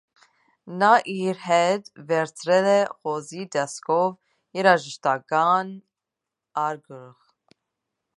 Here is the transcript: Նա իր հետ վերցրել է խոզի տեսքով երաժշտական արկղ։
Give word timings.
Նա 0.83 0.87
իր 1.11 1.41
հետ 1.41 1.91
վերցրել 2.11 2.69
է 2.69 2.73
խոզի 3.03 3.45
տեսքով 3.57 4.15
երաժշտական 4.61 5.69
արկղ։ 6.63 7.05